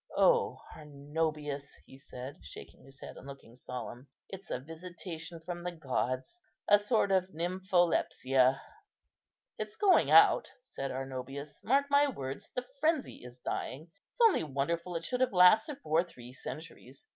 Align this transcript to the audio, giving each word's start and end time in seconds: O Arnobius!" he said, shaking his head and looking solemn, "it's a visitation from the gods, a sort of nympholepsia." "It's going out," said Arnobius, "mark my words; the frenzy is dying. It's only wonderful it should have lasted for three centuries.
O 0.17 0.57
Arnobius!" 0.75 1.75
he 1.85 1.95
said, 1.99 2.39
shaking 2.43 2.83
his 2.85 2.99
head 3.01 3.17
and 3.17 3.27
looking 3.27 3.53
solemn, 3.55 4.07
"it's 4.29 4.49
a 4.49 4.59
visitation 4.59 5.39
from 5.41 5.61
the 5.61 5.69
gods, 5.71 6.41
a 6.67 6.79
sort 6.79 7.11
of 7.11 7.35
nympholepsia." 7.35 8.59
"It's 9.59 9.75
going 9.75 10.09
out," 10.09 10.49
said 10.63 10.89
Arnobius, 10.89 11.63
"mark 11.63 11.85
my 11.91 12.07
words; 12.07 12.49
the 12.55 12.65
frenzy 12.79 13.17
is 13.23 13.37
dying. 13.37 13.91
It's 14.11 14.21
only 14.21 14.43
wonderful 14.43 14.95
it 14.95 15.03
should 15.03 15.21
have 15.21 15.33
lasted 15.33 15.77
for 15.83 16.03
three 16.03 16.33
centuries. 16.33 17.05